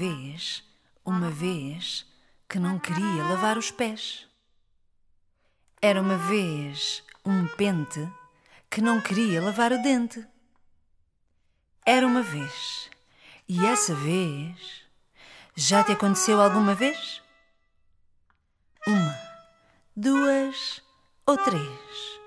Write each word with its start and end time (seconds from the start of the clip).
vez, 0.00 0.64
uma 1.04 1.30
vez, 1.30 2.06
que 2.48 2.58
não 2.58 2.78
queria 2.78 3.22
lavar 3.22 3.58
os 3.58 3.70
pés. 3.70 4.26
Era 5.82 6.00
uma 6.00 6.16
vez 6.16 7.04
um 7.22 7.46
pente 7.46 8.10
que 8.70 8.80
não 8.80 8.98
queria 8.98 9.42
lavar 9.42 9.72
o 9.72 9.82
dente. 9.82 10.26
Era 11.84 12.06
uma 12.06 12.22
vez, 12.22 12.88
e 13.46 13.66
essa 13.66 13.94
vez 13.94 14.86
já 15.54 15.84
te 15.84 15.92
aconteceu 15.92 16.40
alguma 16.40 16.74
vez? 16.74 17.20
Uma, 18.86 19.18
duas 19.94 20.82
ou 21.26 21.36
três. 21.36 22.20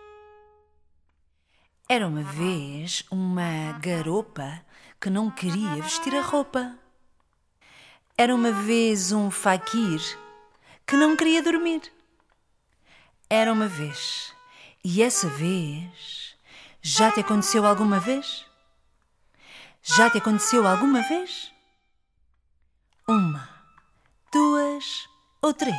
Era 1.90 2.08
uma 2.08 2.22
vez 2.22 3.04
uma 3.10 3.72
garopa 3.80 4.64
que 5.02 5.10
não 5.10 5.32
queria 5.32 5.82
vestir 5.82 6.16
a 6.16 6.22
roupa. 6.22 6.83
Era 8.16 8.34
uma 8.36 8.52
vez 8.52 9.12
um 9.12 9.32
faquir 9.32 10.00
que 10.86 10.96
não 10.96 11.18
queria 11.18 11.42
dormir. 11.42 11.82
Era 13.28 13.52
uma 13.52 13.68
vez, 13.68 14.32
e 14.84 15.02
essa 15.02 15.28
vez 15.28 16.36
já 16.80 17.12
te 17.12 17.22
aconteceu 17.22 17.66
alguma 17.66 18.00
vez? 18.00 18.46
Já 19.82 20.12
te 20.12 20.20
aconteceu 20.20 20.68
alguma 20.68 21.02
vez? 21.02 21.52
Uma, 23.08 23.50
duas 24.32 25.10
ou 25.42 25.52
três? 25.52 25.76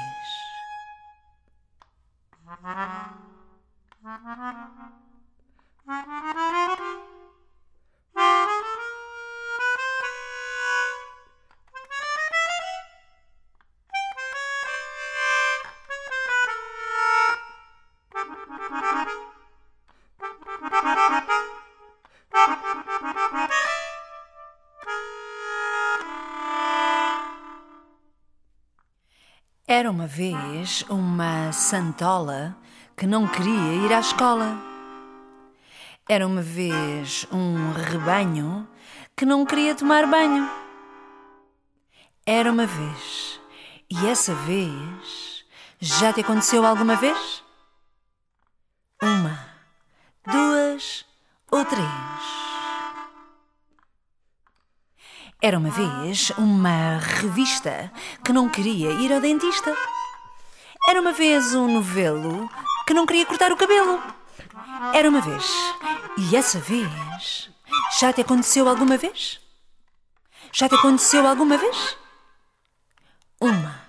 Era 29.76 29.90
uma 29.90 30.06
vez 30.06 30.84
uma 30.88 31.50
santola 31.50 32.56
que 32.96 33.08
não 33.08 33.26
queria 33.26 33.84
ir 33.84 33.92
à 33.92 33.98
escola. 33.98 34.56
Era 36.08 36.24
uma 36.24 36.42
vez 36.42 37.26
um 37.32 37.72
rebanho 37.72 38.68
que 39.16 39.26
não 39.26 39.44
queria 39.44 39.74
tomar 39.74 40.06
banho. 40.06 40.48
Era 42.24 42.52
uma 42.52 42.66
vez, 42.66 43.40
e 43.90 44.06
essa 44.06 44.32
vez 44.46 45.44
já 45.80 46.12
te 46.12 46.20
aconteceu 46.20 46.64
alguma 46.64 46.94
vez? 46.94 47.42
Uma, 49.02 49.36
duas 50.24 51.04
ou 51.50 51.64
três? 51.64 52.43
Era 55.44 55.58
uma 55.58 55.68
vez 55.68 56.30
uma 56.38 56.96
revista 56.96 57.92
que 58.24 58.32
não 58.32 58.48
queria 58.48 58.92
ir 58.92 59.12
ao 59.12 59.20
dentista. 59.20 59.76
Era 60.88 60.98
uma 60.98 61.12
vez 61.12 61.54
um 61.54 61.70
novelo 61.70 62.48
que 62.86 62.94
não 62.94 63.04
queria 63.04 63.26
cortar 63.26 63.52
o 63.52 63.56
cabelo. 63.58 64.02
Era 64.94 65.06
uma 65.06 65.20
vez. 65.20 65.44
E 66.16 66.34
essa 66.34 66.58
vez 66.60 67.50
já 68.00 68.10
te 68.10 68.22
aconteceu 68.22 68.66
alguma 68.66 68.96
vez? 68.96 69.38
Já 70.50 70.66
te 70.66 70.76
aconteceu 70.76 71.26
alguma 71.26 71.58
vez? 71.58 71.94
Uma, 73.38 73.82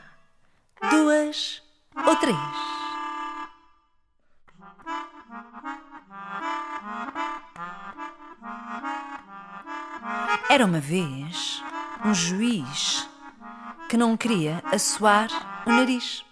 duas 0.92 1.64
ou 2.06 2.18
três? 2.18 2.75
Era 10.56 10.66
uma 10.66 10.80
vez 10.80 11.62
um 12.06 12.14
juiz 12.14 13.06
que 13.90 13.98
não 13.98 14.16
queria 14.16 14.64
assoar 14.72 15.28
o 15.66 15.70
nariz. 15.70 16.24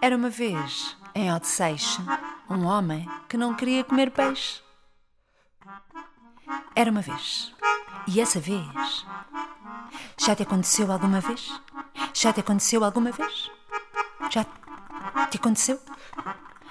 Era 0.00 0.16
uma 0.16 0.30
vez, 0.30 0.96
em 1.14 1.28
Altseixe, 1.28 2.00
um 2.48 2.64
homem 2.64 3.06
que 3.28 3.36
não 3.36 3.52
queria 3.52 3.84
comer 3.84 4.10
peixe. 4.10 4.62
Era 6.74 6.90
uma 6.90 7.02
vez. 7.02 7.52
E 8.06 8.18
essa 8.18 8.40
vez. 8.40 9.04
Já 10.16 10.34
te 10.34 10.44
aconteceu 10.44 10.90
alguma 10.90 11.20
vez? 11.20 11.60
Já 12.14 12.32
te 12.32 12.40
aconteceu 12.40 12.82
alguma 12.82 13.12
vez? 13.12 13.50
Já 14.30 14.46
te 15.30 15.36
aconteceu? 15.36 15.78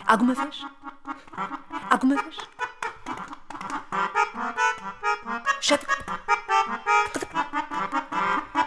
Alguma 0.07 0.33
vez? 0.33 0.65
Alguma 1.91 2.15
vez? 2.15 2.52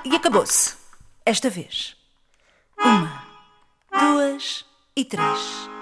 E 0.05 0.15
acabou-se. 0.15 0.77
Esta 1.25 1.51
vez. 1.51 1.97
Uma, 2.79 3.23
duas 3.91 4.65
e 4.95 5.05
três. 5.05 5.76